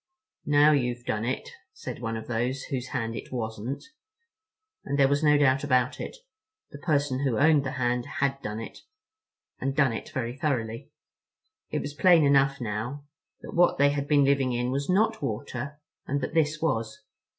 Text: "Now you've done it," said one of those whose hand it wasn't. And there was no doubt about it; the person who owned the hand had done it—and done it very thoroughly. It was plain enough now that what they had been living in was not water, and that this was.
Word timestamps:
"Now 0.47 0.71
you've 0.71 1.05
done 1.05 1.25
it," 1.25 1.51
said 1.73 1.99
one 2.01 2.17
of 2.17 2.25
those 2.25 2.63
whose 2.63 2.87
hand 2.87 3.15
it 3.15 3.31
wasn't. 3.31 3.83
And 4.83 4.97
there 4.97 5.07
was 5.07 5.21
no 5.23 5.37
doubt 5.37 5.63
about 5.63 5.99
it; 5.99 6.17
the 6.71 6.79
person 6.79 7.19
who 7.19 7.37
owned 7.37 7.63
the 7.63 7.73
hand 7.73 8.05
had 8.19 8.41
done 8.41 8.59
it—and 8.59 9.75
done 9.75 9.93
it 9.93 10.09
very 10.09 10.35
thoroughly. 10.35 10.89
It 11.69 11.81
was 11.81 11.93
plain 11.93 12.25
enough 12.25 12.59
now 12.59 13.05
that 13.41 13.53
what 13.53 13.77
they 13.77 13.91
had 13.91 14.07
been 14.07 14.23
living 14.23 14.53
in 14.53 14.71
was 14.71 14.89
not 14.89 15.21
water, 15.21 15.79
and 16.07 16.19
that 16.21 16.33
this 16.33 16.59
was. 16.59 17.03